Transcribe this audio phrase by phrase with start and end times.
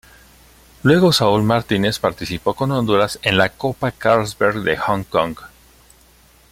[0.81, 5.35] Luego Saul Martínez participó con Honduras en la Copa Carlsberg de Hong Kong.